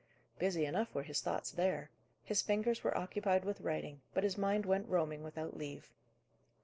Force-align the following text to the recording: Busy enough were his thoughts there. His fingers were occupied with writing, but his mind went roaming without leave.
Busy 0.39 0.65
enough 0.65 0.95
were 0.95 1.03
his 1.03 1.21
thoughts 1.21 1.51
there. 1.51 1.91
His 2.23 2.41
fingers 2.41 2.83
were 2.83 2.97
occupied 2.97 3.45
with 3.45 3.61
writing, 3.61 4.01
but 4.15 4.23
his 4.23 4.35
mind 4.35 4.65
went 4.65 4.89
roaming 4.89 5.21
without 5.21 5.55
leave. 5.55 5.91